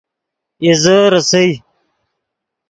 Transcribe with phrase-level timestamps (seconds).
[0.63, 1.47] اِیزے ریسئے